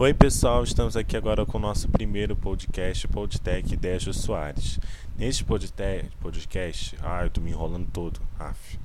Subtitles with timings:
[0.00, 4.78] Oi, pessoal, estamos aqui agora com o nosso primeiro podcast, Podtech Ideias Soares.
[5.16, 8.78] Neste podcast, ah, eu tô me enrolando todo, af.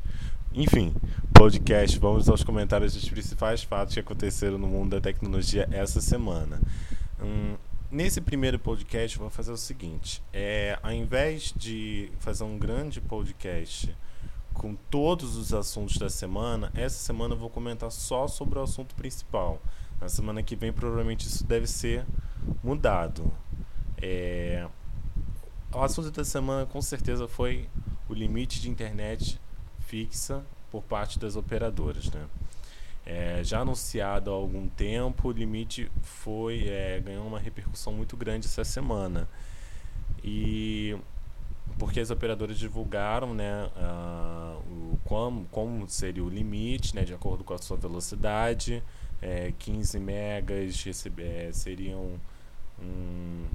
[0.51, 0.91] Enfim,
[1.31, 6.59] podcast, vamos aos comentários dos principais fatos que aconteceram no mundo da tecnologia essa semana.
[7.21, 7.57] Hum,
[7.91, 13.95] nesse primeiro podcast, vou fazer o seguinte: é, ao invés de fazer um grande podcast
[14.51, 18.95] com todos os assuntos da semana, essa semana eu vou comentar só sobre o assunto
[18.95, 19.61] principal.
[19.99, 22.05] Na semana que vem, provavelmente isso deve ser
[22.63, 23.31] mudado.
[24.01, 24.67] É...
[25.73, 27.67] O assunto da semana, com certeza, foi
[28.07, 29.39] o limite de internet
[29.79, 32.11] fixa por parte das operadoras.
[32.11, 32.25] Né?
[33.05, 38.47] É, já anunciado há algum tempo, o limite foi é, ganhou uma repercussão muito grande
[38.47, 39.27] essa semana.
[40.23, 40.97] E
[41.77, 47.43] porque as operadoras divulgaram né, uh, o, como, como seria o limite, né, de acordo
[47.43, 48.83] com a sua velocidade,
[49.23, 52.19] é, 15 megas receber, é, seriam
[52.77, 53.45] um,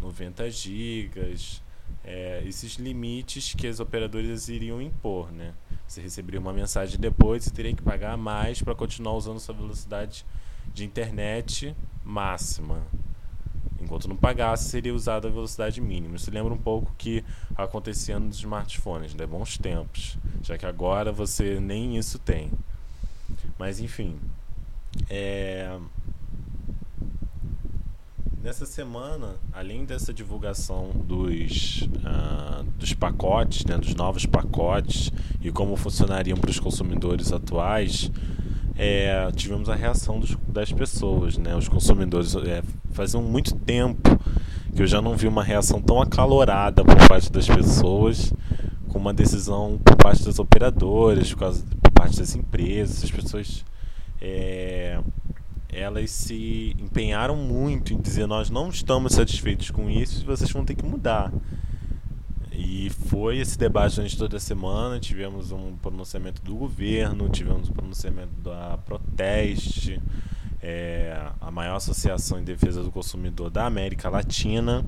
[0.00, 1.62] 90 gigas,
[2.02, 5.52] é, esses limites que as operadoras iriam impor, né?
[5.86, 10.24] Você receberia uma mensagem depois e teria que pagar mais para continuar usando sua velocidade
[10.72, 12.82] de internet máxima.
[13.78, 16.16] Enquanto não pagasse, seria usada a velocidade mínima.
[16.16, 17.24] Isso lembra um pouco que
[17.56, 19.26] acontecia nos smartphones, né?
[19.26, 20.16] Bons tempos.
[20.42, 22.50] Já que agora você nem isso tem.
[23.58, 24.18] Mas enfim,
[25.08, 25.76] é...
[28.42, 35.76] Nessa semana, além dessa divulgação dos, uh, dos pacotes, né, dos novos pacotes e como
[35.76, 38.10] funcionariam para os consumidores atuais,
[38.78, 42.34] é, tivemos a reação dos, das pessoas, né, os consumidores.
[42.34, 44.18] É, fazia muito tempo
[44.74, 48.32] que eu já não vi uma reação tão acalorada por parte das pessoas
[48.88, 53.04] com uma decisão por parte das operadoras, por, causa, por parte das empresas.
[53.04, 53.64] As pessoas
[54.20, 55.00] é,
[55.68, 60.64] elas se empenharam muito em dizer nós não estamos satisfeitos com isso e vocês vão
[60.64, 61.32] ter que mudar.
[62.52, 65.00] E foi esse debate durante toda a semana.
[65.00, 70.00] Tivemos um pronunciamento do governo, tivemos um pronunciamento da Proteste,
[70.60, 74.84] é, a maior associação em defesa do consumidor da América Latina.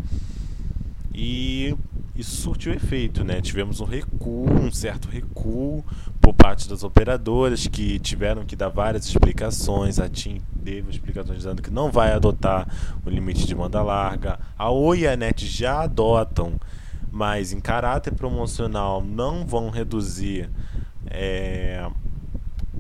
[1.15, 1.75] E
[2.15, 3.41] isso surtiu efeito, né?
[3.41, 5.83] Tivemos um recuo, um certo recuo
[6.21, 9.99] por parte das operadoras que tiveram que dar várias explicações.
[9.99, 12.69] A TIM deu explicações dizendo que não vai adotar
[13.05, 14.39] o limite de banda larga.
[14.59, 16.61] A Oi e a NET já adotam,
[17.11, 20.51] mas em caráter promocional não vão reduzir
[21.11, 21.89] é,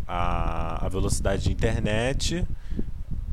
[0.06, 2.46] a, a velocidade de internet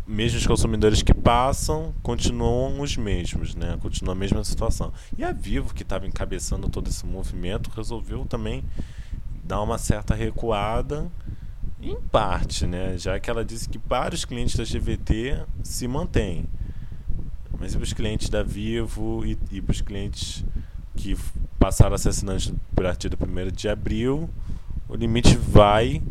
[0.10, 3.78] mesmo os consumidores que passam continuam os mesmos, né?
[3.80, 4.92] Continua a mesma situação.
[5.16, 8.64] E a Vivo, que estava encabeçando todo esse movimento, resolveu também
[9.44, 11.12] dar uma certa recuada,
[11.80, 12.98] em parte, né?
[12.98, 16.46] Já que ela disse que para os clientes da GVT se mantém.
[17.60, 20.44] Mas e para os clientes da Vivo e, e para os clientes
[20.96, 21.16] que
[21.60, 24.28] passaram a ser assinantes por partir do 1 de abril,
[24.88, 26.02] o limite vai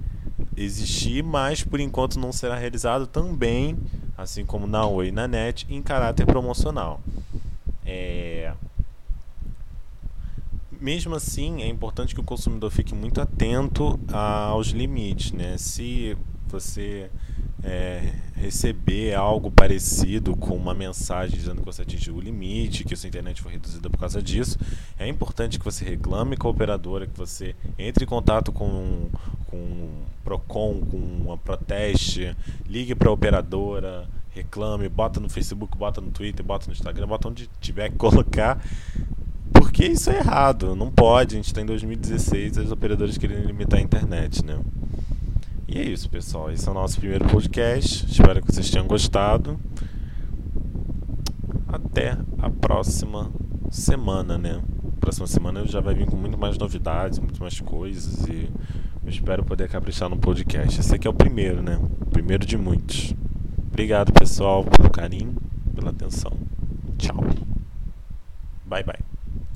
[0.58, 3.76] existir, mas por enquanto não será realizado também,
[4.16, 7.00] assim como na Oi e na NET, em caráter promocional.
[7.84, 8.52] É...
[10.80, 15.32] Mesmo assim, é importante que o consumidor fique muito atento aos limites.
[15.32, 15.56] Né?
[15.58, 16.16] Se
[16.48, 17.10] você
[17.62, 23.08] é, receber algo parecido com uma mensagem dizendo que você atingiu o limite, que sua
[23.08, 24.58] internet foi reduzida por causa disso,
[24.98, 29.10] é importante que você reclame com a operadora, que você entre em contato com,
[29.50, 29.88] com
[30.24, 32.36] PROCON, com uma proteste,
[32.66, 37.28] ligue para a operadora, reclame, bota no Facebook, bota no Twitter, bota no Instagram, bota
[37.28, 38.62] onde tiver que colocar.
[39.52, 43.80] Porque isso é errado, não pode, a gente está em 2016 as operadoras querem limitar
[43.80, 44.60] a internet, né?
[45.66, 46.50] E é isso, pessoal.
[46.50, 48.06] Esse é o nosso primeiro podcast.
[48.06, 49.60] Espero que vocês tenham gostado.
[51.66, 53.30] Até a próxima
[53.70, 54.62] semana, né?
[54.98, 58.48] Próxima semana já vai vir com muito mais novidades, muito mais coisas e
[59.08, 60.78] eu espero poder caprichar no podcast.
[60.78, 61.80] Esse aqui é o primeiro, né?
[62.00, 63.14] O primeiro de muitos.
[63.66, 65.34] Obrigado, pessoal, pelo carinho,
[65.74, 66.32] pela atenção.
[66.98, 67.24] Tchau.
[68.66, 69.07] Bye, bye.